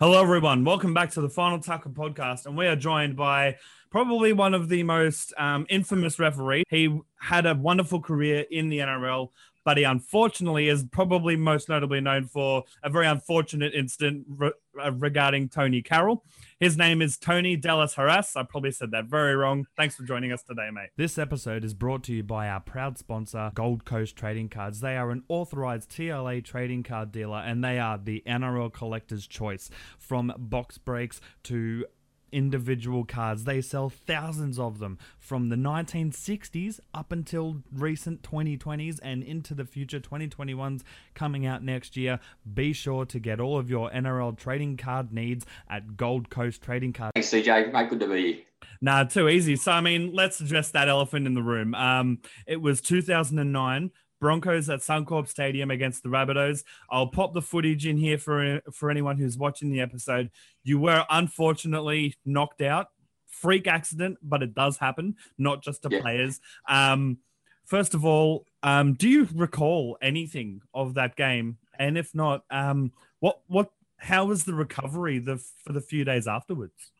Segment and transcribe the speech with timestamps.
[0.00, 0.64] Hello, everyone.
[0.64, 2.46] Welcome back to the Final Tackle podcast.
[2.46, 3.58] And we are joined by
[3.90, 6.64] probably one of the most um, infamous referee.
[6.68, 9.28] He had a wonderful career in the NRL,
[9.64, 14.52] but he unfortunately is probably most notably known for a very unfortunate incident re-
[14.82, 16.24] uh, regarding Tonie Carroll.
[16.60, 18.36] His name is Tony De Las Heras.
[18.36, 19.66] I probably said that very wrong.
[19.76, 20.90] Thanks for joining us today, mate.
[20.96, 24.80] This episode is brought to you by our proud sponsor, Gold Coast Trading Cards.
[24.80, 29.70] They are an authorized TLA trading card dealer and they are the NRL collector's choice.
[29.98, 31.86] From box breaks to
[32.34, 33.44] individual cards.
[33.44, 39.64] They sell thousands of them from the 1960s up until recent 2020s and into the
[39.64, 40.82] future 2021s
[41.14, 42.18] coming out next year.
[42.52, 46.92] Be sure to get all of your NRL trading card needs at Gold Coast Trading
[46.92, 47.12] Card.
[47.14, 47.72] Thanks, CJ.
[47.72, 48.42] Mate, good to be here.
[48.80, 49.56] Nah, too easy.
[49.56, 51.74] So, I mean, let's address that elephant in the room.
[51.74, 53.90] Um, it was 2009.
[54.24, 56.64] Broncos at Suncorp Stadium against the Rabbitohs.
[56.88, 60.30] I'll pop the footage in here for for anyone who's watching the episode.
[60.62, 62.88] You were unfortunately knocked out,
[63.26, 66.00] freak accident, but it does happen, not just to Yeah.
[66.00, 66.40] players.
[66.66, 67.18] Um,
[67.66, 71.58] first of all, um, do you recall anything of that game?
[71.78, 76.26] And if not, um, what what how was the recovery the for the few days
[76.26, 76.92] afterwards?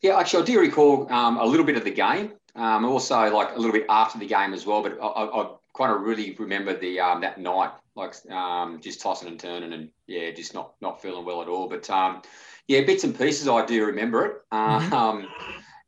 [0.00, 2.32] Yeah, actually, I do recall um, a little bit of the game.
[2.54, 4.82] Um, also, like a little bit after the game as well.
[4.82, 9.00] But I, I, I kind of really remember the um, that night, like um, just
[9.00, 11.68] tossing and turning, and yeah, just not not feeling well at all.
[11.68, 12.22] But um,
[12.66, 14.32] yeah, bits and pieces, I do remember it.
[14.52, 14.92] Mhm.
[14.92, 15.28] Um,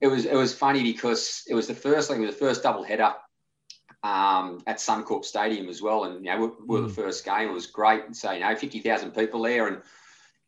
[0.01, 2.63] it was it was funny because it was the first, like it was the first
[2.63, 3.13] double header
[4.03, 7.49] um, at Suncorp Stadium as well, and you know we, we were the first game.
[7.49, 9.83] It was great, and so you know fifty thousand people there, and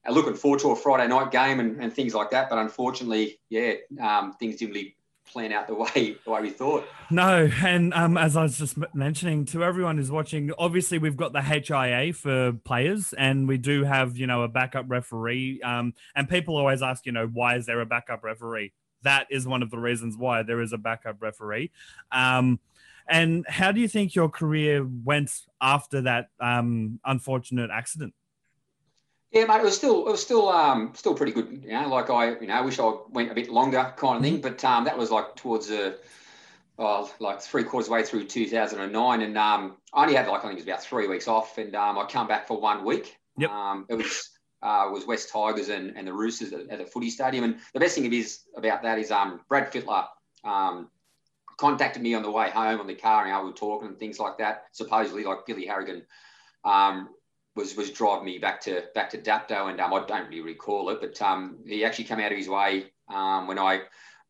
[0.08, 2.48] uh, looking forward to a Friday night game and, and things like that.
[2.48, 4.96] But unfortunately, yeah, um, things didn't really
[5.26, 6.86] plan out the way the way we thought.
[7.10, 11.32] No, and um, as I was just mentioning to everyone who's watching, obviously we've got
[11.32, 15.60] the HIA for players, and we do have you know a backup referee.
[15.62, 18.72] Um, and people always ask, you know, why is there a backup referee?
[19.02, 21.70] That is one of the reasons why there is a backup referee.
[22.12, 22.60] Um,
[23.08, 28.14] and how do you think your career went after that um, unfortunate accident?
[29.32, 31.62] Yeah, mate, it was still it was still um still pretty good.
[31.64, 34.22] You know, like I you know I wish I went a bit longer kind of
[34.22, 35.98] thing, but um that was like towards the
[36.78, 40.52] oh, like three quarters way through 2009, and um I only had like I think
[40.52, 43.16] it was about three weeks off, and um I come back for one week.
[43.38, 43.50] Yep.
[43.50, 44.28] Um, it was.
[44.64, 47.42] Uh, was West Tigers and, and the Roosters at, at the footy stadium.
[47.42, 50.06] And the best thing it is about that is um, Brad Fittler
[50.44, 50.88] um,
[51.56, 54.20] contacted me on the way home on the car and I were talking and things
[54.20, 54.66] like that.
[54.70, 56.02] Supposedly, like Billy Harrigan
[56.64, 57.08] um,
[57.54, 60.90] was was driving me back to back to Dapto, and um, I don't really recall
[60.90, 63.82] it, but um, he actually came out of his way um, when I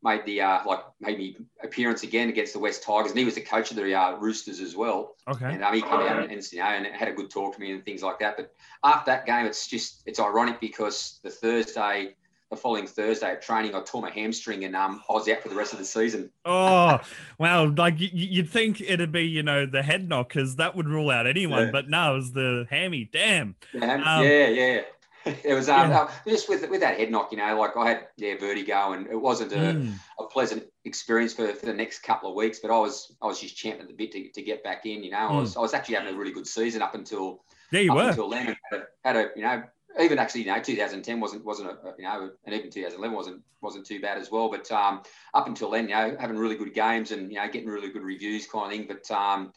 [0.03, 3.37] made the uh, like made me appearance again against the West Tigers, and he was
[3.37, 5.15] the coach of the uh, Roosters as well.
[5.29, 5.47] Okay.
[5.47, 7.61] And um, he came out and, and you know and had a good talk to
[7.61, 8.37] me and things like that.
[8.37, 8.53] But
[8.85, 12.15] after that game, it's just it's ironic because the Thursday.
[12.53, 15.49] The following Thursday at training, I tore my hamstring and um, I was out for
[15.49, 16.31] the rest of the season.
[16.45, 17.01] Oh,
[17.39, 17.73] wow.
[17.75, 21.27] Like you'd think it'd be, you know, the head knock because that would rule out
[21.27, 21.71] anyone, Yeah.
[21.73, 23.09] but no, it was the hammy.
[23.11, 23.55] Damn.
[23.73, 24.81] Yeah, Um, yeah, yeah.
[25.45, 26.01] It was um, Yeah.
[26.03, 29.07] uh, just with with that head knock, you know, like I had yeah vertigo, and
[29.07, 29.95] it wasn't a, Mm.
[30.21, 32.59] a pleasant experience for, for the next couple of weeks.
[32.61, 35.03] But I was I was just champing at the bit to, to get back in.
[35.03, 37.81] You know, I was I was actually having a really good season up until Yeah,
[37.81, 37.85] Hmm.
[37.87, 38.09] you were.
[38.11, 38.47] until then.
[38.71, 39.63] Had a, had a you know
[40.01, 43.87] even actually you know 2010 wasn't wasn't a, you know and even 2011 wasn't wasn't
[43.87, 44.51] too bad as well.
[44.51, 45.03] But um,
[45.35, 48.03] up until then, you know, having really good games and you know getting really good
[48.03, 48.87] reviews kind of thing.
[48.89, 49.53] But um,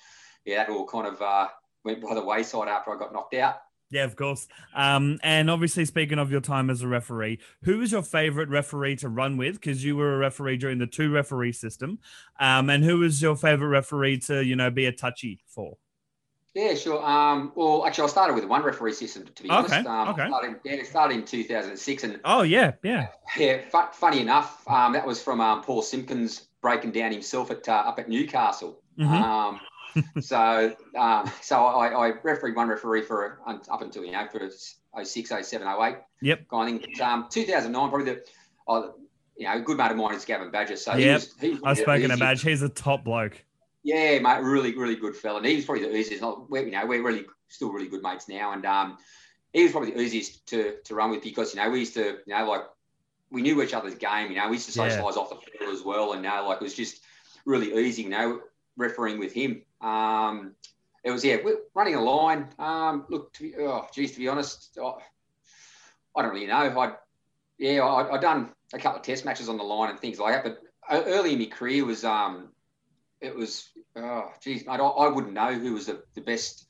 [0.45, 1.47] yeah, that all kind of uh,
[1.83, 3.55] went by the wayside after I got knocked out.
[3.91, 4.47] Yeah, of course.
[4.73, 8.95] Um, and obviously, speaking of your time as a referee, who was your favorite referee
[8.97, 9.55] to run with?
[9.55, 11.99] Because you were a referee during the two referee system.
[12.39, 15.77] Um, and who was your favorite referee to, you know, be a touchy for?
[16.55, 17.05] Yeah, sure.
[17.05, 19.85] Um, well, actually, I started with one referee system to be Okay, honest.
[19.87, 20.27] Um, okay.
[20.27, 23.07] Started, yeah, it started in 2006, and Oh, yeah, yeah.
[23.37, 27.67] yeah, fu- funny enough, um, that was from um, Paul Simpkins breaking down himself at
[27.67, 28.79] uh, up at Newcastle.
[28.97, 29.05] Mhm.
[29.21, 29.59] Um,
[30.21, 34.49] so, um, so I, I refereed one referee for uh, up until you know for
[35.03, 36.47] 06, 07, 08 Yep.
[36.49, 36.93] kind of thing.
[36.97, 38.23] But, um, 2009, probably the,
[38.69, 38.91] uh,
[39.37, 40.77] you know, a good mate of mine is Gavin Badger.
[40.77, 41.13] So he Yep.
[41.15, 42.41] was, he was I've spoken to easiest- Badge.
[42.43, 43.43] He's a top bloke.
[43.85, 45.37] Yeah, mate, really, really good fella.
[45.37, 46.23] And he was probably the easiest.
[46.49, 48.51] We're, you know, we're really still really good mates now.
[48.51, 48.97] And um,
[49.53, 52.17] he was probably the easiest to, to run with because, you know, we used to,
[52.25, 52.63] you know, like
[53.29, 54.31] we knew each other's game.
[54.31, 54.89] You know, we used to Yeah.
[54.89, 56.13] socialise off the field as well.
[56.13, 57.03] And now, like, it was just
[57.45, 58.41] really easy, you know,
[58.75, 59.61] refereeing with him.
[59.81, 60.55] Um,
[61.03, 62.49] it was, yeah, we're running a line.
[62.57, 64.97] Um, look, to be, oh, geez, to be honest, oh,
[66.17, 66.55] I don't really know.
[66.55, 66.93] I,
[67.59, 70.33] yeah, I, I've done a couple of test matches on the line and things like
[70.33, 70.43] that.
[70.43, 72.49] But uh, early in my career was, um,
[73.21, 76.67] it was, oh, geez, mate, I, I wouldn't know who was the, the best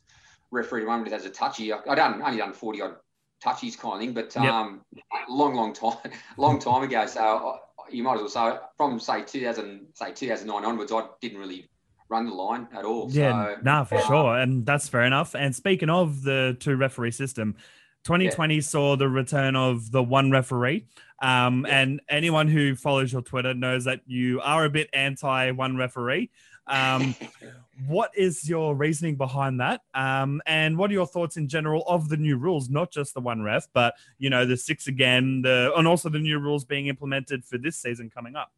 [0.51, 1.73] referee to run with as a touchy.
[1.73, 2.95] I, I done only done forty odd
[3.43, 4.13] touchies kind of thing.
[4.13, 5.03] But um, yep.
[5.29, 7.05] long, long time, long time ago.
[7.05, 7.57] So uh,
[7.89, 11.69] you might as well say from say 2000, say 2009 onwards, I didn't really
[12.09, 13.09] run the line at all.
[13.09, 15.35] Yeah, so, nah, for sure, and that's fair enough.
[15.35, 17.55] And speaking of the two referee system,
[18.03, 18.61] 2020 yeah.
[18.61, 20.85] saw the return of the one referee.
[21.21, 21.81] Um, yeah.
[21.81, 26.29] And anyone who follows your Twitter knows that you are a bit anti one referee.
[26.67, 27.15] Um,
[27.87, 29.81] what is your reasoning behind that?
[29.93, 33.21] Um, and what are your thoughts in general of the new rules, not just the
[33.21, 36.87] one ref, but you know the six again, the and also the new rules being
[36.87, 38.51] implemented for this season coming up?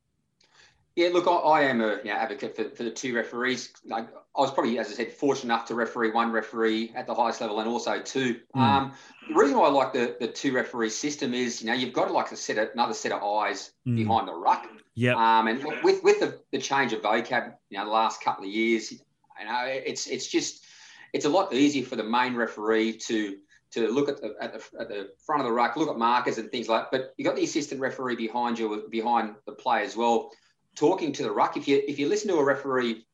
[0.97, 3.71] Yeah, look, I, I am a you know, advocate for, for the two referees.
[3.85, 7.13] Like, I was probably, as I said, fortunate enough to referee one referee at the
[7.13, 8.39] highest level and also two.
[8.55, 8.59] Mm.
[8.59, 8.93] Um,
[9.27, 12.05] the reason why I like the, the two referee system is, you know, you've got
[12.07, 13.95] to like a set of, another set of eyes mm.
[13.95, 14.67] behind the ruck.
[14.95, 15.13] Yeah.
[15.13, 18.49] Um, and with with the, the change of vocab, you know, the last couple of
[18.49, 18.97] years, you
[19.45, 20.65] know, it's it's just
[21.13, 23.37] it's a lot easier for the main referee to
[23.69, 26.39] to look at the, at the, at the front of the ruck, look at markers
[26.39, 26.89] and things like.
[26.89, 30.31] But you have got the assistant referee behind you, behind the play as well
[30.77, 31.57] talking to the ruck.
[31.57, 33.05] If you if you listen to a referee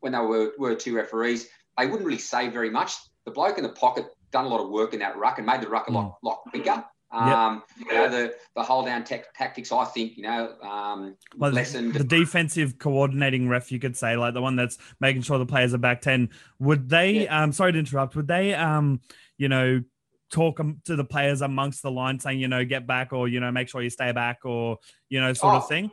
[0.00, 1.48] when they were, were two referees,
[1.78, 2.94] they wouldn't really say very much.
[3.24, 5.60] The bloke in the pocket done a lot of work in that ruck and made
[5.60, 6.14] the ruck a lot, mm.
[6.22, 6.84] lot bigger.
[7.12, 7.86] Um, yep.
[7.86, 11.92] You know, the, the hold down te- tactics, I think, you know, um, well, lessened.
[11.92, 15.74] The defensive coordinating ref, you could say, like the one that's making sure the players
[15.74, 16.30] are back 10.
[16.60, 17.42] Would they, yeah.
[17.42, 19.00] um, sorry to interrupt, would they, um,
[19.36, 19.82] you know,
[20.32, 23.52] talk to the players amongst the line saying, you know, get back or, you know,
[23.52, 24.78] make sure you stay back or,
[25.10, 25.90] you know, sort oh, of thing?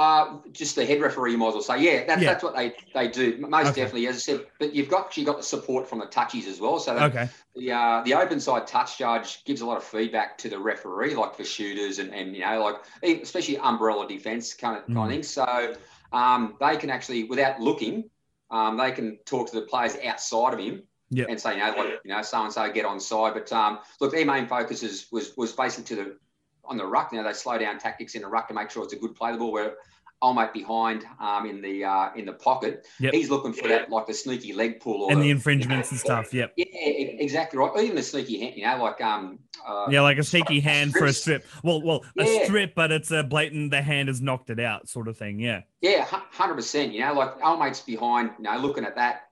[0.00, 2.30] Uh, just the head referee, you might as well say, yeah, that's, yeah.
[2.30, 3.36] that's what they, they do.
[3.36, 3.82] Most okay.
[3.82, 6.58] definitely, as I said, but you've got you got the support from the touchies as
[6.58, 6.78] well.
[6.78, 7.28] So okay.
[7.54, 11.14] the uh, the open side touch judge gives a lot of feedback to the referee,
[11.22, 12.76] like for shooters and, and you know, like
[13.22, 14.94] especially umbrella defense kind of, mm.
[14.94, 15.22] kind of thing.
[15.22, 15.74] So
[16.14, 18.08] um, they can actually, without looking,
[18.50, 21.28] um, they can talk to the players outside of him yep.
[21.28, 23.34] and say, you know, like, you know, so and so get on side.
[23.34, 26.16] But um, look, their main focus is, was was basically to the
[26.70, 27.12] on the ruck.
[27.12, 29.32] Now they slow down tactics in the ruck to make sure it's a good play
[29.32, 29.52] the ball.
[29.52, 29.74] Where
[30.22, 32.86] old mate behind um, in the uh, in the pocket.
[32.98, 33.14] Yep.
[33.14, 35.96] He's looking for that like the sneaky leg pull or and the, the infringements you
[35.96, 36.34] know, and stuff.
[36.34, 36.52] Yep.
[36.56, 37.70] Yeah, exactly right.
[37.82, 39.38] Even the sneaky hand, you know, like um.
[39.66, 41.00] Uh, yeah, like a sneaky hand strips.
[41.00, 41.46] for a strip.
[41.62, 42.24] Well, well, yeah.
[42.24, 43.70] a strip, but it's a blatant.
[43.70, 45.38] The hand has knocked it out, sort of thing.
[45.38, 45.62] Yeah.
[45.80, 46.92] Yeah, hundred percent.
[46.92, 48.30] You know, like old mates behind.
[48.38, 49.29] You know, looking at that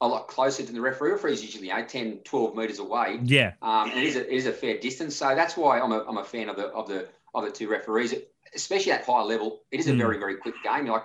[0.00, 1.12] a lot closer to the referee.
[1.12, 3.20] Referee is usually you 10, 12 meters away.
[3.22, 3.52] Yeah.
[3.60, 5.16] Um, and it is a, it is a fair distance.
[5.16, 7.68] So that's why I'm a, I'm a fan of the of the of the two
[7.68, 8.14] referees
[8.54, 9.98] especially at high level, it is a mm.
[9.98, 10.86] very, very quick game.
[10.86, 11.04] Like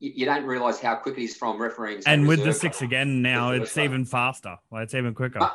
[0.00, 2.02] you, you don't realise how quick it is from refereeing.
[2.06, 4.56] And with the six again now, it's even faster.
[4.70, 5.38] Like it's even quicker.
[5.38, 5.54] But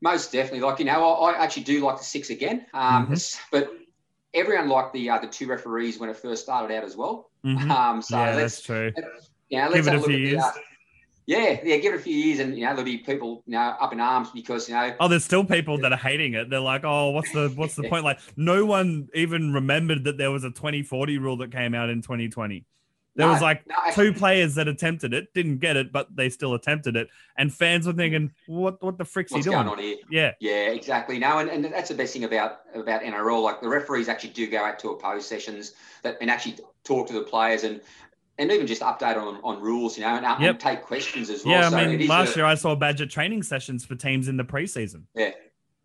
[0.00, 0.60] most definitely.
[0.60, 2.66] Like you know, I, I, actually do like the six again.
[2.74, 3.38] Um, mm-hmm.
[3.50, 3.72] but
[4.34, 7.30] everyone liked the uh, the two referees when it first started out as well.
[7.44, 7.70] Mm-hmm.
[7.78, 8.92] Um, so yeah, that's true.
[9.48, 10.42] Yeah, let's Give it a few years.
[10.42, 10.52] The, uh,
[11.28, 13.60] yeah, yeah, give it a few years, and you know there'll be people you know
[13.60, 14.94] up in arms because you know.
[14.98, 16.48] Oh, there's still people that are hating it.
[16.48, 18.02] They're like, oh, what's the what's the point?
[18.02, 22.00] Like, no one even remembered that there was a 2040 rule that came out in
[22.00, 22.64] 2020.
[23.14, 26.30] There no, was like no, two players that attempted it, didn't get it, but they
[26.30, 28.82] still attempted it, and fans were thinking, "What?
[28.82, 29.96] What the frick's What's he doing?" going on here?
[30.10, 31.18] Yeah, yeah, exactly.
[31.18, 33.42] No, and, and that's the best thing about about NRL.
[33.42, 37.12] Like the referees actually do go out to oppose sessions that and actually talk to
[37.12, 37.82] the players and
[38.38, 40.50] and even just update on, on rules, you know, and, yep.
[40.50, 41.70] and take questions as well.
[41.70, 44.44] Yeah, I mean, last a, year I saw Badger training sessions for teams in the
[44.44, 45.02] preseason.
[45.14, 45.32] Yeah.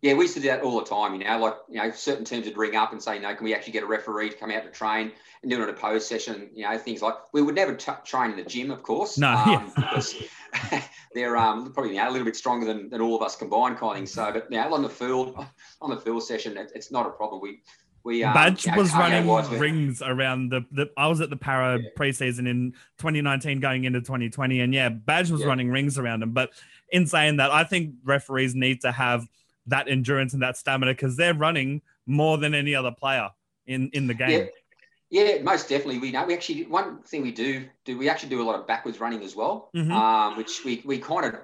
[0.02, 2.26] Yeah, we used to do that all the time, you know, like, you know, certain
[2.26, 4.36] teams would ring up and say, you know, can we actually get a referee to
[4.36, 7.54] come out to train and do an opposed session, you know, things like, we would
[7.54, 9.16] never t- train in the gym, of course.
[9.16, 9.70] No, um, yeah.
[9.76, 10.14] because
[11.14, 13.78] they're um, probably, you know, a little bit stronger than, than all of us combined
[13.78, 14.06] kind of thing.
[14.06, 15.42] So, but, you know, on the field,
[15.80, 17.40] on the field session, it, it's not a problem.
[17.40, 17.62] We,
[18.04, 19.26] we um, Badge was running
[19.58, 20.90] rings around the, the.
[20.96, 21.88] I was at the Para yeah.
[21.98, 26.32] preseason in 2019, going into 2020, and yeah, Badge was running rings around him.
[26.32, 26.50] But
[26.90, 29.26] in saying that, I think referees need to have
[29.66, 33.30] that endurance and that stamina because they're running more than any other player
[33.66, 34.48] in in the game.
[35.08, 35.22] Yeah.
[35.22, 35.42] yeah.
[35.42, 35.98] most definitely.
[35.98, 38.66] We know we actually one thing we do do we actually do a lot of
[38.66, 39.90] backwards running as well, mm-hmm.
[39.90, 41.40] um, which we we kind of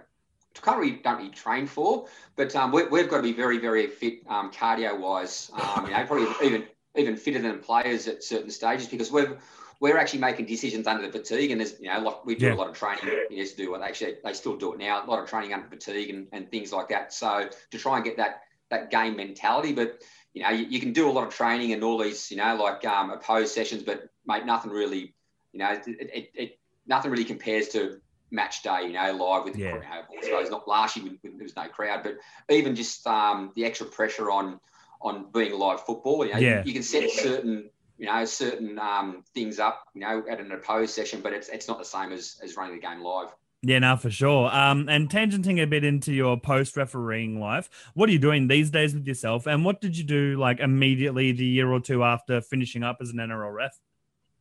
[0.69, 3.87] of really don't really train for, but um, we, have got to be very, very
[3.87, 5.50] fit um, cardio wise.
[5.55, 9.38] Um, you know, probably even even fitter than players at certain stages because we're
[9.81, 12.55] we're actually making decisions under the fatigue, and there's you know like we do yeah.
[12.55, 13.05] a lot of training.
[13.31, 15.05] You used to do what actually they still do it now.
[15.05, 17.12] A lot of training under fatigue and, and things like that.
[17.12, 20.02] So to try and get that that game mentality, but
[20.35, 22.55] you know you, you can do a lot of training and all these you know
[22.57, 25.14] like um, opposed sessions, but mate, nothing really
[25.52, 29.56] you know it, it, it nothing really compares to match day, you know, live with
[29.56, 29.72] yeah.
[29.72, 30.04] the crowd.
[30.16, 32.14] I suppose not last year when, there was no crowd, but
[32.49, 34.60] even just um, the extra pressure on
[35.02, 36.25] on being live football.
[36.25, 36.62] You know, yeah.
[36.64, 40.94] you, can set certain you know certain um, things up, you know, at an opposed
[40.94, 43.28] session, but it's it's not the same as as running the game live.
[43.62, 44.50] Yeah, now for sure.
[44.50, 48.70] Um, and tangenting a bit into your post refereeing life, what are you doing these
[48.70, 49.46] days with yourself?
[49.46, 53.10] And what did you do like immediately the year or two after finishing up as
[53.10, 53.78] an NRL ref?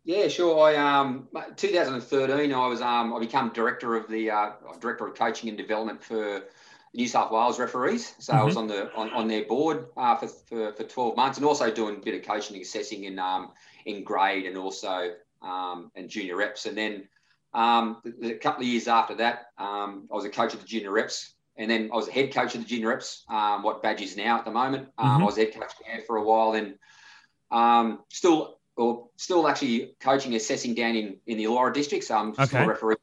[0.03, 0.59] Yeah, sure.
[0.59, 5.49] I um 2013 I was um I became director of the uh, director of coaching
[5.49, 6.43] and development for
[6.93, 8.15] New South Wales referees.
[8.19, 8.41] So mm-hmm.
[8.41, 8.61] I was mm-hmm.
[8.61, 11.97] on the on, on their board uh, for, for, for 12 months and also doing
[11.97, 13.51] a bit of coaching and assessing in um
[13.85, 16.65] in grade and also um and junior reps.
[16.65, 17.07] And then
[17.53, 20.91] um a couple of years after that, um I was a coach of the junior
[20.91, 21.33] reps.
[21.57, 24.15] And then I was a head coach of the junior reps, um, what badge is
[24.15, 24.87] now at the moment.
[24.97, 25.23] Um, mm-hmm.
[25.23, 26.75] I was head coach there for a while and
[27.51, 32.45] um, still or still actually coaching, assessing down in, in the Illawarra So I'm okay.
[32.45, 32.95] still referee,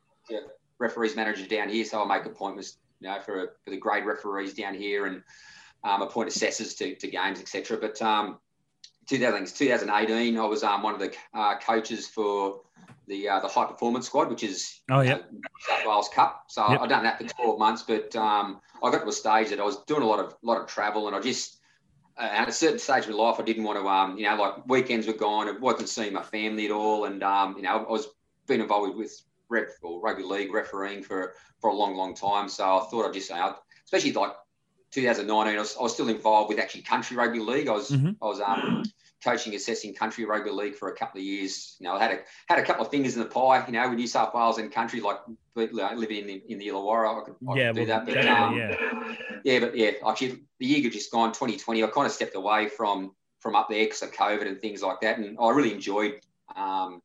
[0.79, 4.55] referees manager down here, so I make appointments, you know, for, for the grade referees
[4.55, 5.23] down here and
[5.85, 7.77] um, appoint assessors to, to games, etc.
[7.77, 8.39] But um,
[9.07, 12.63] 2018, I was um, one of the uh, coaches for
[13.07, 15.19] the uh, the high performance squad, which is oh yeah, uh,
[15.69, 16.45] South Wales Cup.
[16.49, 16.81] So yep.
[16.81, 19.63] I've done that for 12 months, but um, I got to a stage that I
[19.63, 21.61] was doing a lot of lot of travel, and I just
[22.19, 24.67] at a certain stage of my life, I didn't want to, um, you know, like
[24.67, 25.49] weekends were gone.
[25.49, 28.09] I wasn't seeing my family at all, and um, you know, I was
[28.47, 32.49] being involved with rep or rugby league refereeing for for a long, long time.
[32.49, 33.41] So I thought I'd just say,
[33.85, 34.33] especially like
[34.93, 37.69] 2019, I was, I was still involved with actually country rugby league.
[37.69, 38.13] I was mm-hmm.
[38.23, 38.83] I was um,
[39.25, 41.77] coaching, assessing country rugby league for a couple of years.
[41.81, 42.19] You know, I had a
[42.49, 43.65] had a couple of fingers in the pie.
[43.67, 45.19] You know, with New South Wales and country, like
[45.55, 48.07] living in the, in the Illawarra, I could, I yeah, could do that.
[48.07, 48.77] But, yeah, um, yeah,
[49.45, 51.83] yeah, but yeah, actually, the year just gone, 2020.
[51.83, 55.01] I kind of stepped away from from up there because of COVID and things like
[55.01, 56.21] that, and I really enjoyed
[56.55, 57.03] um,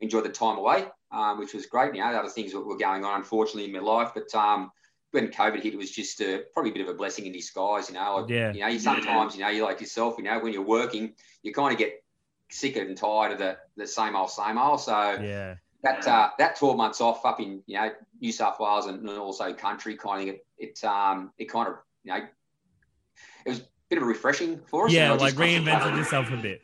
[0.00, 1.94] enjoyed the time away, um, which was great.
[1.94, 4.70] You know, other things that were going on, unfortunately, in my life, but um,
[5.14, 7.88] when COVID hit, it was just a, probably a bit of a blessing in disguise.
[7.88, 8.52] You know, yeah.
[8.52, 10.16] You know, you sometimes, you know, you like yourself.
[10.18, 12.02] You know, when you're working, you kind of get
[12.50, 14.80] sick and tired of the the same old, same old.
[14.80, 15.54] So yeah,
[15.84, 19.52] that uh, that 12 months off up in you know New South Wales and also
[19.54, 22.26] country kind of it, it um it kind of you know
[23.46, 24.92] it was a bit of a refreshing for us.
[24.92, 26.60] Yeah, like reinvented yourself a bit.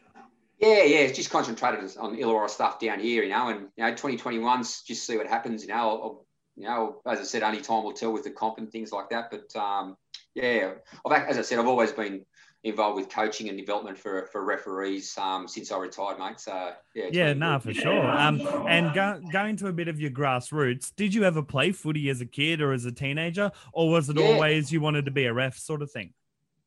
[0.59, 3.93] Yeah, yeah, it's just concentrated on Illawarra stuff down here, you know, and you know,
[3.93, 5.75] 2021's just see what happens, you know.
[5.75, 6.27] I'll,
[6.61, 9.09] you know, as I said, only time will tell with the comp and things like
[9.09, 9.31] that.
[9.31, 9.97] But um,
[10.35, 10.73] yeah,
[11.07, 12.27] I've, as I said, I've always been
[12.65, 16.39] involved with coaching and development for, for referees um, since I retired, mate.
[16.39, 18.07] So yeah, yeah, nah, for sure.
[18.07, 22.11] Um, and go, going to a bit of your grassroots, did you ever play footy
[22.11, 24.27] as a kid or as a teenager, or was it yeah.
[24.27, 26.13] always you wanted to be a ref, sort of thing?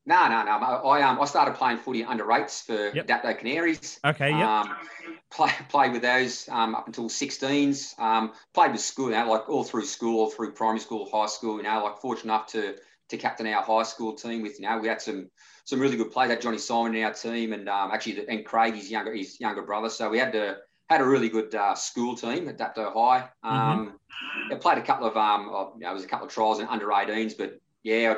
[0.06, 0.52] No, no, no.
[0.52, 3.06] I um I started playing footy under eights for yep.
[3.06, 3.98] Dapto Canaries.
[4.04, 4.60] Okay, yeah.
[4.60, 4.76] Um,
[5.30, 7.98] play played with those um, up until 16s.
[7.98, 11.26] Um, played with school, you know, like all through school, all through primary school, high
[11.26, 11.56] school.
[11.56, 12.76] You know, like fortunate enough to
[13.08, 14.42] to captain our high school team.
[14.42, 15.30] With you know, we had some
[15.64, 16.30] some really good players.
[16.30, 19.62] Had Johnny Simon in our team, and um, actually, and Craig, his younger his younger
[19.62, 19.88] brother.
[19.88, 20.58] So we had to
[20.90, 23.20] had a really good uh, school team at Dapto High.
[23.42, 23.48] Mm-hmm.
[23.48, 23.98] Um,
[24.50, 24.58] mm-hmm.
[24.58, 25.46] played a couple of um,
[25.76, 28.16] you know, it was a couple of trials in under 18s, but yeah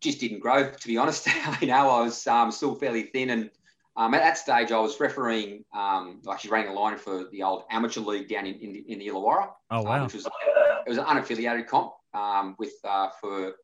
[0.00, 1.26] just didn't grow, to be honest.
[1.60, 3.30] you know, I was um, still fairly thin.
[3.30, 3.50] And
[3.96, 7.64] um, at that stage, I was refereeing, um, actually running a line for the old
[7.70, 9.48] amateur league down in, in, the, in the Illawarra.
[9.70, 9.96] Oh, wow.
[9.96, 13.54] Um, which was, it was an unaffiliated comp um, with, uh, for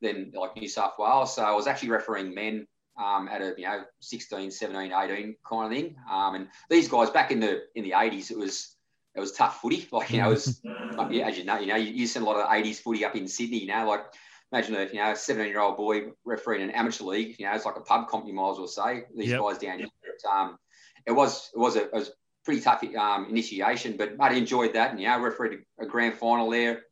[0.00, 1.34] then like New South Wales.
[1.34, 2.66] So I was actually refereeing men
[3.02, 5.96] um, at a, you know, 16, 17, 18 kind of thing.
[6.10, 8.76] Um, and these guys back in the, in the 80s, it was,
[9.14, 9.88] it was tough footy.
[9.90, 10.60] Like, you know, it was,
[11.24, 13.28] as you know, you know, you, you seen a lot of 80s footy up in
[13.28, 14.04] Sydney, you know, like
[14.52, 17.36] imagine a you know a 17 year old boy refereeing an amateur league.
[17.38, 18.26] You know, it's like a pub comp.
[18.26, 19.40] You might as well say these yep.
[19.40, 19.88] guys down here.
[20.02, 20.58] But, um,
[21.06, 22.12] it was it was a it was
[22.44, 24.90] pretty tough um, initiation, but I enjoyed that.
[24.90, 26.82] And you know, refereed a, a grand final there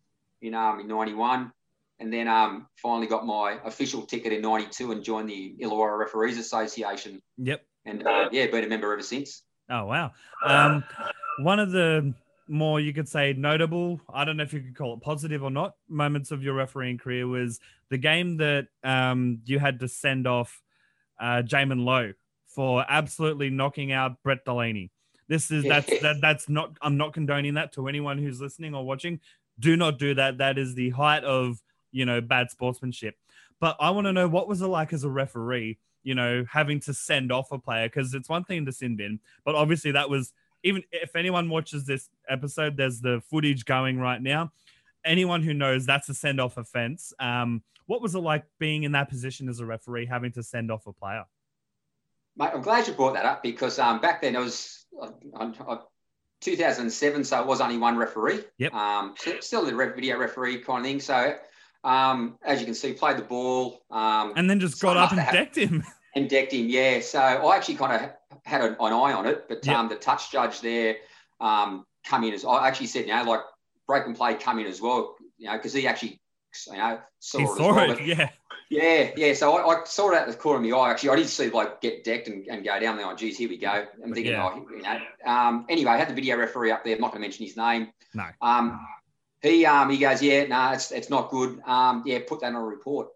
[0.42, 1.52] in um in '91,
[1.98, 6.38] and then um finally got my official ticket in '92 and joined the Illawarra Referees
[6.38, 7.20] Association.
[7.38, 7.64] Yep.
[7.86, 9.42] And uh, yeah, been a member ever since.
[9.68, 10.12] Oh wow.
[10.44, 10.84] Um,
[11.38, 12.14] one of the
[12.50, 15.50] more you could say notable i don't know if you could call it positive or
[15.50, 20.26] not moments of your refereeing career was the game that um, you had to send
[20.26, 20.60] off
[21.20, 22.12] uh, Jaiman Lowe
[22.46, 24.90] for absolutely knocking out Brett Delaney.
[25.28, 28.84] This is that's that, that's not I'm not condoning that to anyone who's listening or
[28.84, 29.20] watching.
[29.58, 30.38] Do not do that.
[30.38, 31.60] That is the height of
[31.92, 33.14] you know bad sportsmanship.
[33.60, 36.80] But I want to know what was it like as a referee, you know, having
[36.80, 40.08] to send off a player because it's one thing to sin bin, but obviously that
[40.08, 44.52] was even if anyone watches this episode, there's the footage going right now.
[45.04, 47.12] Anyone who knows that's a send off offense.
[47.18, 50.70] Um, what was it like being in that position as a referee, having to send
[50.70, 51.24] off a player?
[52.36, 55.78] Mate, I'm glad you brought that up because um, back then it was uh, uh,
[56.40, 58.44] 2007, so it was only one referee.
[58.58, 58.72] Yep.
[58.72, 61.00] Um, still the video referee kind of thing.
[61.00, 61.34] So,
[61.82, 63.82] um, as you can see, played the ball.
[63.90, 65.82] Um, and then just got up and decked him.
[66.14, 67.00] and decked him, yeah.
[67.00, 68.10] So I actually kind of
[68.44, 69.76] had an, eye on it, but yep.
[69.76, 70.96] um, the touch judge there
[71.40, 73.40] um, come in as I actually said, you know, like
[73.86, 76.20] break and play come in as well, you know, because he actually,
[76.70, 77.56] you know, saw he it.
[77.56, 78.30] Saw well, it yeah.
[78.70, 79.34] Yeah, yeah.
[79.34, 80.90] So I, I, saw it at the corner of my eye.
[80.92, 83.06] Actually, I did see like get decked and, and go down there.
[83.06, 83.84] Oh, geez, here we go.
[84.02, 84.48] I'm thinking, yeah.
[84.48, 84.98] oh, you know.
[85.26, 86.94] Um, anyway, I had the video referee up there.
[86.94, 87.88] I'm not going to mention his name.
[88.14, 88.26] No.
[88.40, 88.78] Um,
[89.42, 91.60] he um he goes, yeah, no, nah, it's it's not good.
[91.66, 93.08] Um, yeah, put that on a report.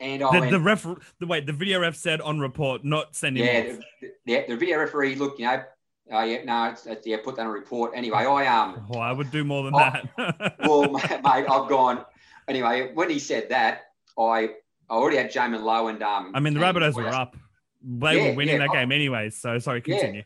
[0.00, 0.86] And I the, went, the ref,
[1.18, 3.44] the wait, the video ref said on report, not sending.
[3.44, 5.16] Yeah, the, the, yeah, the video referee.
[5.16, 5.62] Look, you know,
[6.10, 7.92] Oh yeah, no, it's, it's, yeah, put that on a report.
[7.94, 8.86] Anyway, I um.
[8.90, 10.56] Oh, I would do more than I, that.
[10.60, 12.04] well, mate, I've gone.
[12.46, 14.50] Anyway, when he said that, I
[14.90, 16.32] I already had Jaiman Lowe and um.
[16.34, 17.36] I mean, the Rabbitohs were up.
[17.82, 19.36] They yeah, were winning yeah, that I, game anyways.
[19.36, 20.18] So sorry, continue.
[20.18, 20.24] Yeah.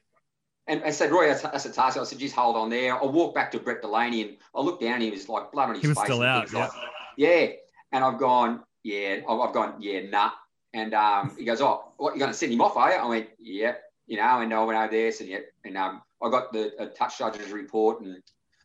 [0.68, 2.94] And I said, Roy, I said, Tarsi, I said, just hold on there.
[2.94, 4.94] I walked back to Brett Delaney and I looked down.
[4.94, 5.82] and He was like blood on his face.
[5.82, 6.52] He was face still out.
[6.52, 6.58] Yeah.
[6.60, 6.70] Like,
[7.16, 7.46] yeah.
[7.90, 9.18] And I've gone, yeah.
[9.28, 10.30] I've gone, yeah, nah.
[10.72, 12.96] And um, he goes, oh, what, you're going to send him off, are you?
[12.96, 13.74] I went, yeah.
[14.06, 15.38] You know, and I went over there, said, yeah.
[15.64, 18.16] And um, I got the touch judge's report and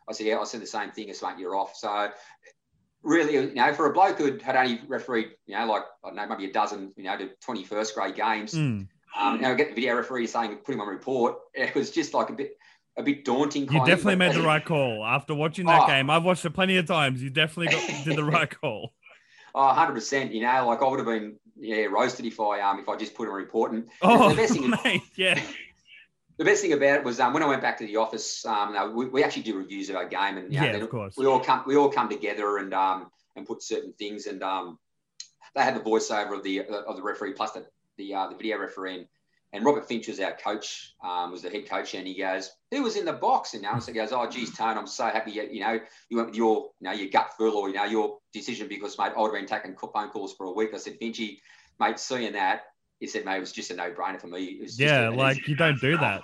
[0.09, 1.75] I said, yeah, I said the same thing as mate, you're off.
[1.75, 2.09] So
[3.03, 6.15] really, you know, for a bloke who had only refereed, you know, like, I don't
[6.15, 8.87] know, maybe a dozen, you know, to 21st grade games, mm.
[9.17, 12.13] um, you know, get the video referee saying, put him on report, it was just
[12.13, 12.57] like a bit,
[12.97, 13.71] a bit daunting.
[13.71, 16.09] you definitely made the right call after watching that oh, game.
[16.09, 17.21] I've watched it plenty of times.
[17.21, 18.93] You definitely got, did the right call.
[19.57, 20.33] Oh, 100%.
[20.33, 23.15] You know, like I would have been, yeah, roasted if I um if I just
[23.15, 23.73] put a report.
[23.73, 23.87] in.
[24.03, 25.41] oh, the best thing mate, yeah
[26.37, 28.95] the best thing about it was um, when I went back to the office, um,
[28.95, 31.15] we, we, actually do reviews of our game, and yeah, of course.
[31.17, 34.77] we all come we all come together and um, and put certain things, and um,
[35.55, 37.65] they had the voiceover of the of the referee plus the
[37.97, 39.07] the, uh, the video referee,
[39.53, 42.83] and, Robert Finch was our coach, um, was the head coach, and he goes, "Who
[42.83, 45.59] was in the box?" And Alice goes, "Oh, geez, Tone, I'm so happy you, you
[45.61, 48.67] know you went with your you know your gut feel or you know your decision
[48.67, 51.39] because mate, I would have been taking phone calls for a week." I said, "Finchy,
[51.79, 52.63] mate, seeing that."
[52.99, 54.59] he said, mate, it was just a no brainer for me.
[54.77, 56.21] yeah, like you don't do that.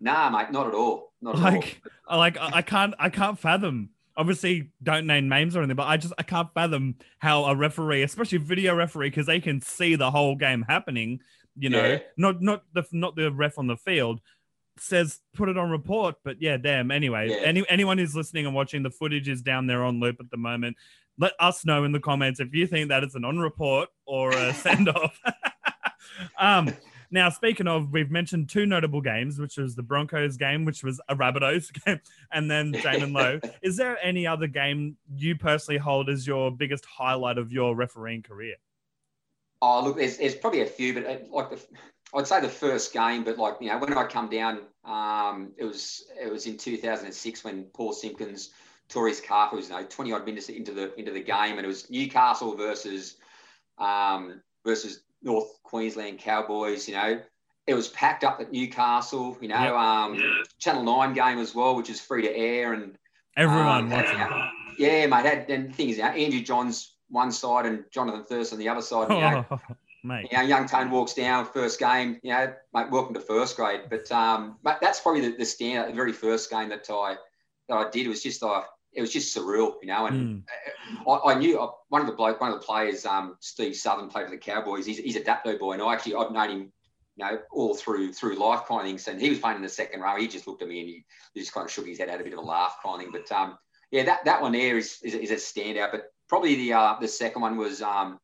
[0.00, 1.12] Nah, mate, not at all.
[1.22, 2.18] Not like, all.
[2.18, 3.90] like I can't, I can't fathom.
[4.16, 8.02] Obviously, don't name names or anything, but I just I can't fathom how a referee,
[8.02, 11.20] especially video referee, because they can see the whole game happening.
[11.56, 11.98] You know, yeah.
[12.16, 14.20] not not the not the ref on the field
[14.78, 16.90] says put it on report, but yeah, damn.
[16.90, 17.36] Anyway, yeah.
[17.36, 20.36] any anyone who's listening and watching, the footage is down there on loop at the
[20.36, 20.76] moment.
[21.18, 24.30] Let us know in the comments if you think that it's an on report or
[24.32, 25.20] a send off.
[26.38, 26.74] um,
[27.10, 31.00] now, speaking of, we've mentioned two notable games, which was the Broncos game, which was
[31.08, 32.00] a Rabbitohs game,
[32.32, 33.40] and then Jaiman Lowe.
[33.62, 38.22] Is there any other game you personally hold as your biggest highlight of your refereeing
[38.22, 38.56] career?
[39.66, 41.60] Oh, look, there's, there's probably a few, but uh, like the,
[42.14, 45.64] I'd say the first game, but like you know, when I come down, um, it
[45.64, 48.50] was it was in 2006 when Paul Simpkins
[48.88, 49.52] tore his calf.
[49.52, 51.90] It was you know 20 odd minutes into the into the game, and it was
[51.90, 53.16] Newcastle versus
[53.78, 57.20] um, versus North Queensland Cowboys, you know,
[57.66, 59.72] it was packed up at Newcastle, you know, yep.
[59.72, 62.74] um, Channel 9 game as well, which is free to air.
[62.74, 62.96] And
[63.36, 64.18] everyone um, watching.
[64.78, 65.24] yeah, mate.
[65.24, 68.60] Had, and the thing is, you know, Andrew Johns one side and Johnathan Thurston on
[68.60, 69.10] the other side.
[69.10, 69.60] You know, oh,
[70.04, 70.28] mate.
[70.30, 73.82] You know, young Tone walks down, first game, you know, mate, welcome to first grade.
[73.88, 77.16] But um, mate, that's probably the, the stand, the very first game that I
[77.68, 78.62] that I did was just uh,
[78.94, 80.06] it was just surreal, you know.
[80.06, 81.08] And mm.
[81.08, 84.08] I, I, knew uh, one of the bloke, one of the players, um, Steve Southern,
[84.08, 84.86] played for the Cowboys.
[84.86, 86.72] He's, he's a Dapto boy, and I actually I've known him,
[87.16, 89.08] you know, all through through life kind of things.
[89.08, 90.16] And he was playing in the second row.
[90.16, 92.20] He just looked at me and he, he just kind of shook his head, had
[92.20, 93.12] a bit of a laugh kind of thing.
[93.12, 93.58] But um,
[93.90, 95.90] yeah, that, that one there is, is, is a standout.
[95.92, 98.18] But probably the uh, the second one was um,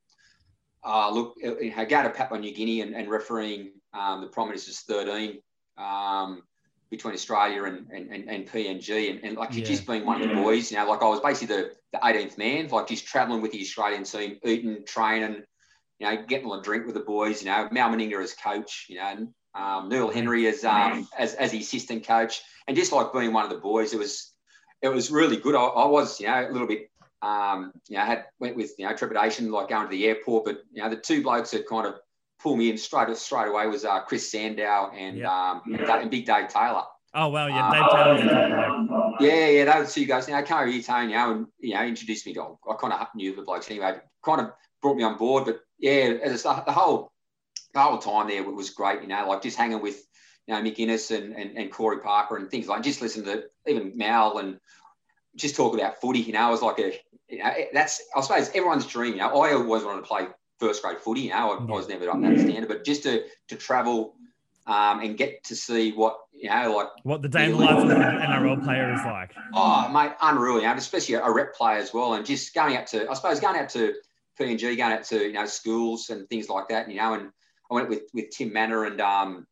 [0.85, 4.81] uh, look, I go to Papua New Guinea and, and refereeing um, the Prime Minister's
[4.81, 5.41] 13.
[5.79, 6.43] Um,
[6.91, 9.65] between Australia and, and, and, PNG and, and like yeah.
[9.65, 12.37] just being one of the boys, you know, like I was basically the, the 18th
[12.37, 15.43] man, like just traveling with the Australian team, eating, training,
[16.01, 18.97] you know, getting a drink with the boys, you know, Mal Meninga as coach, you
[18.97, 23.33] know, um, Neil Henry as, um, as, as the assistant coach and just like being
[23.33, 24.33] one of the boys, it was,
[24.83, 25.55] it was really good.
[25.55, 26.91] I, I was, you know, a little bit,
[27.23, 30.45] um, you know, I had went with, you know, trepidation, like going to the airport,
[30.47, 31.95] but, you know, the two blokes that kind of
[32.41, 35.29] pull me in straight straight away was uh, Chris Sandow and, yep.
[35.29, 36.83] um, and, and, Big Dave Taylor.
[37.13, 40.29] Oh well, yeah, Dave Taylor's Yeah, yeah, those two guys.
[40.29, 42.57] Now I can't really tell you know, and you know, introduced me to.
[42.71, 43.99] I kind of knew the blokes anyway.
[44.25, 47.11] Kind of brought me on board, but yeah, as the whole
[47.75, 49.03] the whole time there was great.
[49.03, 50.07] You know, like just hanging with
[50.47, 52.85] you know Mick Innes and, and, and Corey Parker and things like.
[52.85, 54.61] Just listen to even Mal and
[55.37, 56.21] just talk about footy.
[56.21, 59.15] You know, I was like a you know, that's I suppose everyone's dream.
[59.15, 60.27] You know, I always wanted to play
[60.59, 61.23] first grade footy.
[61.23, 64.15] You know, I, I was never up that standard, but just to to travel
[64.67, 67.85] um, and get to see what you know, like what the day in the life
[67.85, 69.33] of an NRL player is like.
[69.55, 70.57] Oh, mate, unreal!
[70.57, 73.41] You know, especially a rep player as well, and just going out to, I suppose,
[73.41, 73.95] going out to
[74.39, 76.91] PNG, going out to you know schools and things like that.
[76.91, 77.31] You know, and
[77.71, 79.47] I went with with Tim Mannah and um,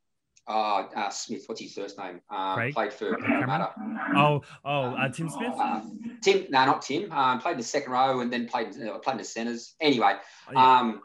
[0.51, 1.45] Oh, uh, Smith.
[1.47, 2.21] What's his first name?
[2.31, 3.73] Um, played for Parramatta.
[4.17, 5.53] Oh, oh, uh, Tim Smith.
[5.59, 5.83] Uh,
[6.23, 7.13] Tim, no, not Tim.
[7.13, 9.75] Um, played in the second row and then played uh, played in the centres.
[9.81, 10.15] Anyway,
[10.49, 10.79] oh, yeah.
[10.79, 11.03] um,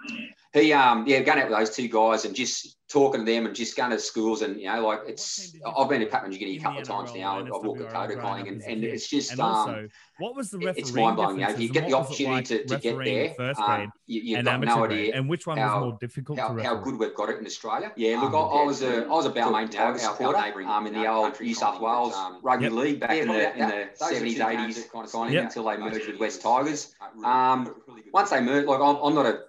[0.54, 3.56] he um, yeah, going out with those two guys and just talking to them and
[3.56, 6.58] just going to schools and you know like it's I've been to Papua New Guinea
[6.58, 7.40] a couple of times now.
[7.40, 10.52] And I've walked the Coda calling and, and it's just and also, um, what was
[10.52, 10.82] the referee?
[10.82, 11.40] It's mind blowing.
[11.40, 13.30] You know, you get the opportunity like to, to get there.
[13.30, 14.98] First um, grade um, you, have got no idea.
[14.98, 15.14] Grade.
[15.16, 16.38] And which one how, was more difficult?
[16.38, 17.92] How, how, good we've got it in Australia.
[17.96, 20.94] Yeah, look, um, I, I, was a I was a Balmain Tiger supporter um, in
[20.94, 22.74] the old New South Wales um, rugby yep.
[22.74, 26.44] league back in the in the seventies eighties kind of until they merged with West
[26.44, 26.94] Tigers.
[27.24, 27.76] Um,
[28.14, 29.40] once they merged, like I'm not a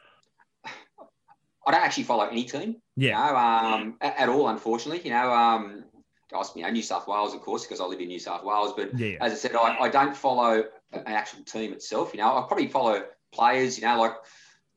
[1.66, 2.76] I don't actually follow any team.
[2.96, 3.26] Yeah.
[3.26, 5.02] You know, um, at, at, all, unfortunately.
[5.04, 5.84] You know, um,
[6.54, 8.72] you know, New South Wales, of course, because I live in New South Wales.
[8.76, 12.12] But yeah, as I said, I, I don't follow an actual team itself.
[12.12, 13.78] You know, I probably follow players.
[13.78, 14.14] You know, like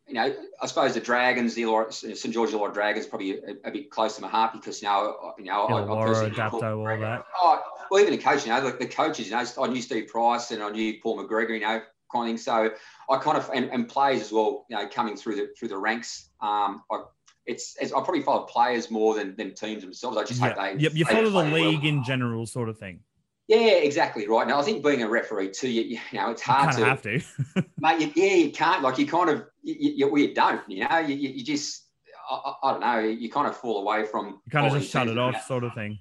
[0.07, 3.89] you know, I suppose the Dragons, the St George Illawarra Dragons, probably a, a, bit
[3.89, 7.25] close to my heart because you know, you know, I, I personally Dapto, all that.
[7.41, 10.07] Oh, well, even the coach, you know, like the coaches, you know, I knew Steve
[10.07, 12.37] Price and I knew Paul McGregor, you know, kind of thing.
[12.37, 12.71] So
[13.09, 15.77] I kind of and, and players as well, you know, coming through the through the
[15.77, 16.29] ranks.
[16.41, 17.03] Um, I
[17.47, 20.17] it's, it's I probably follow players more than, than teams themselves.
[20.17, 20.49] I just yeah.
[20.49, 20.83] hope they.
[20.83, 21.87] Yep, you follow the league well.
[21.87, 22.99] in general, sort of thing.
[23.47, 24.45] Yeah, exactly right.
[24.45, 27.21] Now I think being a referee too, you, you know, it's hard to have to.
[27.79, 28.83] mate, you, yeah, you can't.
[28.83, 30.61] Like you kind of, you, you, well, you don't.
[30.69, 31.85] You know, you, you just,
[32.29, 32.99] I, I, don't know.
[32.99, 34.41] You kind of fall away from.
[34.45, 35.97] You kind of just shut it off, sort of thing.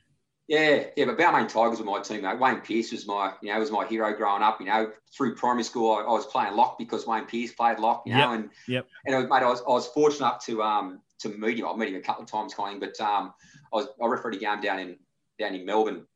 [0.48, 2.38] Yeah, yeah, but Balmain Tigers were my teammate.
[2.38, 4.60] Wayne Pearce was my, you know, was my hero growing up.
[4.60, 8.02] You know, through primary school, I, I was playing lock because Wayne Pearce played lock.
[8.06, 8.40] You know, yep.
[8.40, 8.86] and yep.
[9.04, 11.66] and it was, mate, I was, I was fortunate to um to meet him.
[11.66, 13.32] I've met him a couple of times, kind but um,
[13.72, 14.98] I was I refereed a game down in
[15.38, 16.06] down in Melbourne.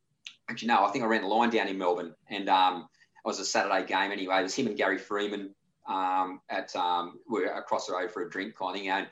[0.48, 2.88] Actually, no, I think I ran the line down in Melbourne, and um,
[3.24, 4.40] it was a Saturday game anyway.
[4.40, 5.54] It was him and Gary Freeman
[5.88, 9.06] um, at um, we were across the road for a drink, kind of, and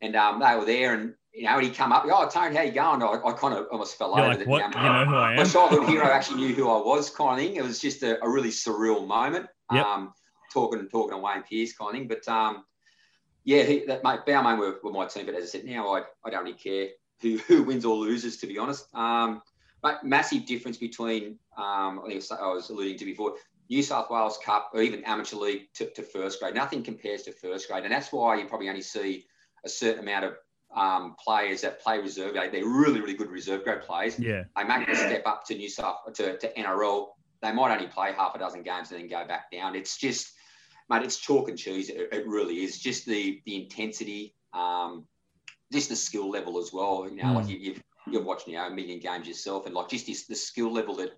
[0.00, 2.62] and um, they were there, and you know, when he come up, oh, Tony, how
[2.62, 3.02] you going?
[3.02, 4.28] I, I kind of almost fell You're over.
[4.28, 4.74] Like, the, what?
[4.74, 5.36] You know who I am?
[5.36, 7.56] My childhood hero actually knew who I was, kind of thing.
[7.56, 9.46] It was just a, a really surreal moment.
[9.72, 9.86] Yep.
[9.86, 10.12] Um,
[10.52, 12.08] talking talking to Wayne Pearce, kind of thing.
[12.08, 12.64] But um,
[13.44, 15.26] yeah, he, that mate, Balmain were, were my team.
[15.26, 16.88] But as I said, now I, I don't really care
[17.20, 18.92] who, who wins or loses, to be honest.
[18.94, 19.42] Um,
[19.82, 23.34] but massive difference between um, I think I was alluding to before.
[23.68, 26.54] New South Wales Cup or even amateur league to, to first grade.
[26.54, 29.24] Nothing compares to first grade, and that's why you probably only see
[29.64, 30.34] a certain amount of
[30.76, 32.52] um, players that play reserve grade.
[32.52, 34.18] They're really, really good reserve grade players.
[34.18, 34.44] Yeah.
[34.56, 37.08] They make the step up to New South to, to NRL.
[37.40, 39.74] They might only play half a dozen games and then go back down.
[39.74, 40.32] It's just,
[40.92, 41.88] mate, it's chalk and cheese.
[41.88, 42.78] It, it really is.
[42.78, 45.06] Just the the intensity, um,
[45.72, 47.08] just the skill level as well.
[47.08, 47.34] You know, mm.
[47.36, 50.26] like you, you've you've watched you know a million games yourself, and like just this
[50.26, 51.12] the skill level that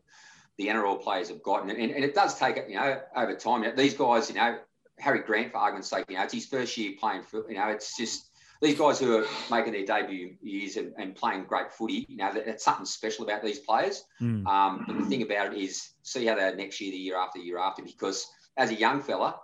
[0.58, 2.68] the NRL players have gotten, and, and it does take it.
[2.68, 3.62] You know, over time.
[3.62, 4.58] You know, these guys, you know,
[4.98, 7.22] Harry Grant, for argument's sake, you know, it's his first year playing.
[7.22, 8.30] For, you know, it's just
[8.62, 12.32] these guys who are making their debut years and, and playing great footy, you know,
[12.32, 14.04] that, that's something special about these players.
[14.22, 14.46] Mm.
[14.46, 17.18] Um, but the thing about it is, see how they are next year, the year
[17.18, 19.40] after, the year after, because as a young fella,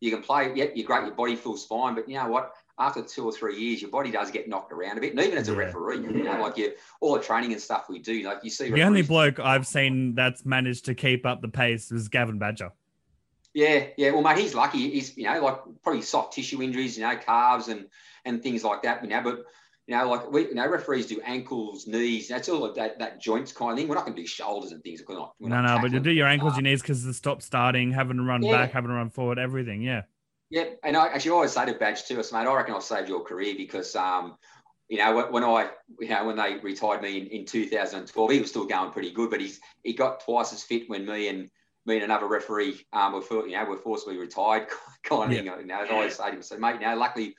[0.00, 2.52] you can play, yeah, you're great, your body feels fine, but you know what?
[2.78, 5.10] After two or three years, your body does get knocked around a bit.
[5.10, 5.58] And even as a yeah.
[5.58, 8.70] referee, you know, like you, all the training and stuff we do, like you see.
[8.70, 12.72] The only bloke I've seen that's managed to keep up the pace is Gavin Badger.
[13.52, 14.12] Yeah, yeah.
[14.12, 14.90] Well, mate, he's lucky.
[14.90, 17.88] He's you know like probably soft tissue injuries, you know, calves and
[18.24, 19.02] and things like that.
[19.02, 19.44] You know, but
[19.90, 22.28] you know, like we, you know, referees do ankles, knees.
[22.28, 23.88] That's all of that that joints kind of thing.
[23.88, 25.02] We're not going to do shoulders and things.
[25.06, 25.34] We're not.
[25.40, 27.90] We're no, not no, but you do your ankles, your knees because the stop starting,
[27.90, 28.52] having to run yeah.
[28.52, 29.82] back, having to run forward, everything.
[29.82, 30.02] Yeah.
[30.48, 33.22] Yeah, and I actually always say to Badge too, mate, I reckon I've saved your
[33.22, 34.36] career because um,
[34.88, 38.50] you know, when I, you know, when they retired me in, in 2012, he was
[38.50, 41.50] still going pretty good, but he's he got twice as fit when me and
[41.84, 44.68] me and another referee um, were, you know, were forcibly retired,
[45.02, 45.52] kind of yeah.
[45.52, 45.62] thing.
[45.62, 47.34] You know, I always say to him, so mate, you know, luckily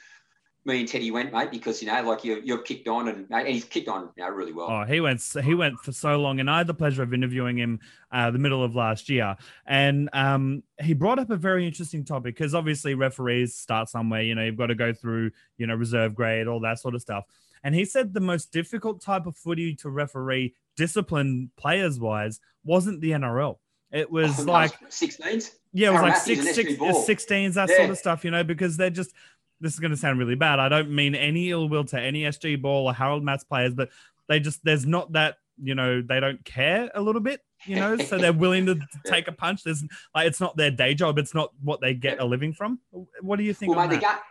[0.63, 3.47] me and Teddy went, mate, because you know, like you you've kicked on and, and
[3.47, 4.67] he's kicked on, you know, really well.
[4.69, 7.57] Oh, he went he went for so long, and I had the pleasure of interviewing
[7.57, 7.79] him
[8.11, 12.35] uh, the middle of last year, and um, he brought up a very interesting topic
[12.35, 14.21] because obviously referees start somewhere.
[14.21, 17.01] You know, you've got to go through, you know, reserve grade, all that sort of
[17.01, 17.25] stuff.
[17.63, 23.01] And he said the most difficult type of footy to referee, discipline players wise, wasn't
[23.01, 23.57] the NRL.
[23.91, 25.51] It was oh, like 16s.
[25.73, 27.77] Yeah, it was like six, six, 16s, that yeah.
[27.77, 29.13] sort of stuff, you know, because they're just
[29.61, 30.59] this is going to sound really bad.
[30.59, 33.89] I don't mean any ill will to any SG ball or Harold Matts players, but
[34.27, 37.97] they just there's not that you know they don't care a little bit, you know,
[37.97, 39.63] so they're willing to take a punch.
[39.63, 39.83] There's
[40.15, 41.17] like it's not their day job.
[41.19, 42.79] It's not what they get a living from.
[43.21, 43.75] What do you think?
[43.75, 44.21] Well, mate, they got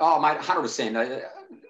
[0.00, 0.96] oh mate, hundred percent.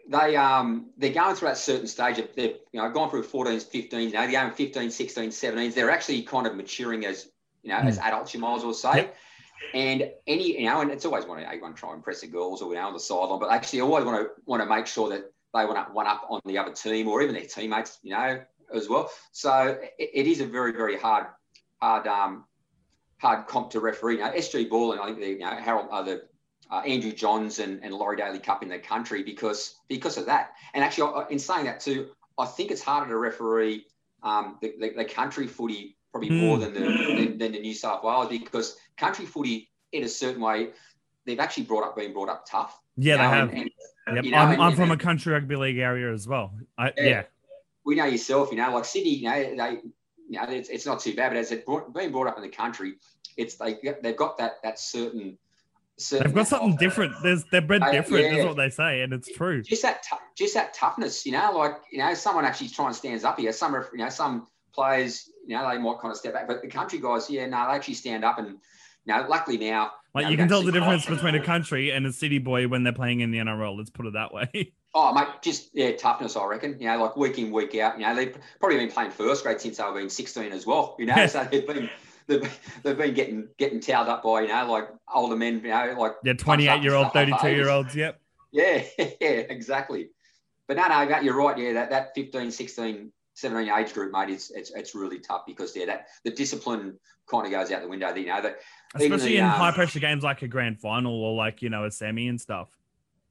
[0.08, 3.64] They um they're going through that certain stage of they've you know gone through 14s,
[3.64, 5.74] 15s, you know, they're going 15, 16, 17s.
[5.74, 7.28] They're actually kind of maturing as
[7.62, 7.86] you know, mm.
[7.86, 8.96] as adults, you might as well say.
[8.96, 9.16] Yep.
[9.74, 12.26] And any, you know, and it's always want to, want to try and impress the
[12.26, 14.68] girls or you know on the sideline, but actually, I always want to want to
[14.68, 17.44] make sure that they want to one up on the other team or even their
[17.44, 18.42] teammates, you know,
[18.74, 19.10] as well.
[19.32, 21.26] So it, it is a very very hard
[21.80, 22.44] hard um,
[23.18, 24.18] hard comp to referee.
[24.18, 26.22] Now SG Ball and I think the you know Harold uh, the
[26.70, 30.52] uh, Andrew Johns and, and Laurie Daley Cup in the country because because of that.
[30.74, 33.86] And actually, in saying that too, I think it's harder to referee
[34.22, 36.40] um, the, the, the, country footy probably mm.
[36.40, 40.40] more than the than, than, the New South Wales because country footy in a certain
[40.40, 40.70] way
[41.26, 42.80] they've actually brought up been brought up tough.
[42.96, 43.50] Yeah, they have.
[43.50, 43.70] And,
[44.06, 44.24] and, yep.
[44.24, 46.52] you know, I'm, and, I'm from a country rugby league area as well.
[46.76, 47.04] I, yeah.
[47.04, 47.22] yeah.
[47.84, 49.78] We know yourself, you know, like Sydney, you know, they,
[50.28, 52.42] you know, it's, it's not too bad, but as it brought, being brought up in
[52.42, 52.94] the country,
[53.36, 55.38] it's they they've got that that certain
[56.10, 57.14] They've got something different.
[57.22, 58.24] There's they're bred uh, different.
[58.24, 58.38] Yeah.
[58.38, 59.62] Is what they say, and it's true.
[59.62, 61.26] Just that, t- just that toughness.
[61.26, 63.52] You know, like you know, someone actually trying to stand up here.
[63.52, 66.68] Some, you know, some players, you know, they might kind of step back, but the
[66.68, 68.58] country guys, yeah, no, they actually stand up and.
[69.06, 72.12] You know, luckily now, like you can tell the difference between a country and a
[72.12, 73.78] city boy when they're playing in the NRL.
[73.78, 74.74] Let's put it that way.
[74.92, 76.36] Oh, mate, just yeah, toughness.
[76.36, 76.76] I reckon.
[76.80, 77.98] You know, like week in, week out.
[77.98, 80.96] You know, they've probably been playing first grade since they were being sixteen as well.
[80.98, 81.88] You know, so they've been
[82.26, 85.94] they've, they've been getting getting towed up by you know like older men, you know,
[85.96, 87.94] like yeah, twenty eight year old, thirty two year olds.
[87.94, 88.20] Yep.
[88.52, 90.10] Yeah, yeah, exactly.
[90.66, 91.56] But no, no, you're right.
[91.58, 95.74] Yeah, that that 15, 16, 17 age group, mate, it's it's, it's really tough because
[95.76, 98.14] yeah, that the discipline kind of goes out the window.
[98.14, 98.60] You know that
[98.94, 101.84] especially the, in um, high pressure games like a grand final or like you know
[101.84, 102.68] a semi and stuff.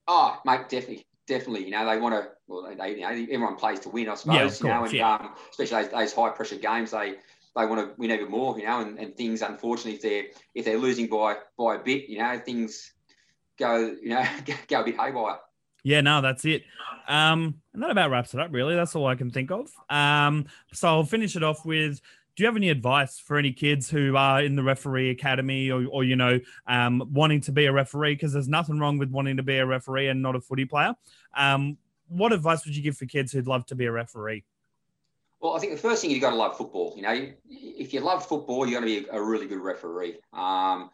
[0.07, 1.65] Oh, mate, definitely, definitely.
[1.65, 2.31] You know they want to.
[2.47, 4.35] Well, they, you know everyone plays to win, I suppose.
[4.35, 5.15] Yeah, of course, you know, and yeah.
[5.15, 7.15] um, especially those, those high pressure games, they
[7.55, 10.23] they want to win even more, you know, and, and things unfortunately if they're
[10.55, 12.93] if they're losing by by a bit, you know, things
[13.57, 14.25] go, you know,
[14.67, 15.39] go a bit haywire.
[15.83, 16.63] Yeah, no, that's it.
[17.07, 18.75] Um, and that about wraps it up, really.
[18.75, 19.71] That's all I can think of.
[19.89, 22.01] Um, so I'll finish it off with
[22.35, 25.85] do you have any advice for any kids who are in the referee academy or,
[25.87, 28.13] or you know, um, wanting to be a referee?
[28.13, 30.95] Because there's nothing wrong with wanting to be a referee and not a footy player.
[31.35, 34.45] Um, what advice would you give for kids who'd love to be a referee?
[35.41, 36.93] Well, I think the first thing you've got to love football.
[36.95, 40.17] You know, if you love football, you're going to be a really good referee.
[40.31, 40.91] Um,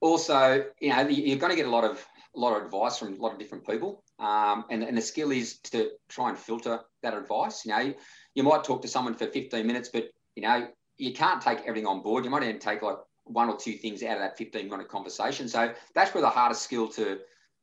[0.00, 3.14] also, you know, you're going to get a lot of a lot of advice from
[3.14, 6.80] a lot of different people, um, and and the skill is to try and filter
[7.02, 7.64] that advice.
[7.64, 7.94] You know, you,
[8.34, 10.68] you might talk to someone for 15 minutes, but you know,
[10.98, 12.24] you can't take everything on board.
[12.24, 15.48] You might even take like one or two things out of that 15 minute conversation.
[15.48, 17.18] So that's where the hardest skill to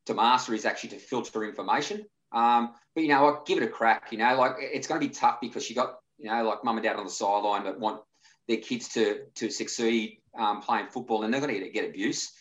[0.06, 2.04] to master is actually to filter information.
[2.32, 4.08] Um, but you know, like, give it a crack.
[4.10, 6.76] You know, like it's going to be tough because you got you know, like mum
[6.76, 8.02] and dad on the sideline that want
[8.48, 12.32] their kids to to succeed um, playing football, and they're going to get abuse.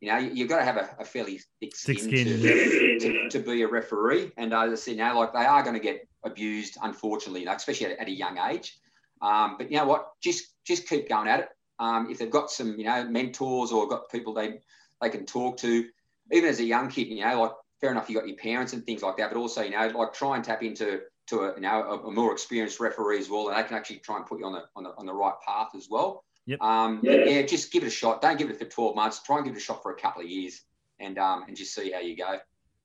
[0.00, 2.26] You know, you, have got to have a, a fairly thick skin, skin.
[2.26, 4.32] To, to, to, be a referee.
[4.36, 7.56] And as I said, you know, like they are going to get abused, unfortunately, like,
[7.56, 8.78] especially at, at, a young age.
[9.22, 10.10] Um, but you know what?
[10.22, 11.48] Just just keep going at it.
[11.78, 14.60] Um, if they've got some, you know, mentors or got people they
[15.00, 15.86] they can talk to,
[16.32, 18.84] even as a young kid, you know, like fair enough, you got your parents and
[18.84, 21.60] things like that, but also, you know, like try and tap into to a you
[21.60, 24.38] know a, a, more experienced referee as well, and they can actually try and put
[24.38, 26.24] you on the on the, on the right path as well.
[26.46, 26.60] Yep.
[26.60, 27.24] Um, yeah.
[27.24, 28.20] yeah, just give it a shot.
[28.20, 29.22] Don't give it for 12 months.
[29.22, 30.62] Try and give it a shot for a couple of years,
[31.00, 32.38] and um, and just see how you go.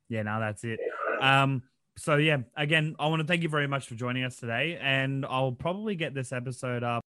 [0.08, 0.80] Yeah, no, that's it.
[1.22, 1.64] Um,
[1.98, 5.26] so yeah, again, I want to thank you very much for joining us today, and
[5.26, 7.04] I'll probably get this episode up